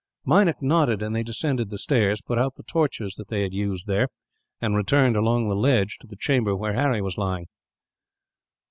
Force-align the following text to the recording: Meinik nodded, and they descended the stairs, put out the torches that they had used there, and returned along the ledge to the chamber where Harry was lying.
Meinik 0.25 0.59
nodded, 0.63 1.03
and 1.03 1.15
they 1.15 1.21
descended 1.21 1.69
the 1.69 1.77
stairs, 1.77 2.23
put 2.23 2.39
out 2.39 2.55
the 2.55 2.63
torches 2.63 3.13
that 3.19 3.27
they 3.27 3.43
had 3.43 3.53
used 3.53 3.85
there, 3.85 4.07
and 4.59 4.75
returned 4.75 5.15
along 5.15 5.47
the 5.47 5.55
ledge 5.55 5.99
to 6.01 6.07
the 6.07 6.15
chamber 6.15 6.55
where 6.55 6.73
Harry 6.73 7.03
was 7.03 7.19
lying. 7.19 7.45